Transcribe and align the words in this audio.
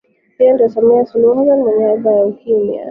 Huyu 0.37 0.53
ndiyo 0.53 0.69
Samia 0.69 1.05
Suluhu 1.05 1.39
Hassan 1.39 1.59
mwenye 1.59 1.83
haiba 1.83 2.11
ya 2.11 2.25
ukimya 2.25 2.79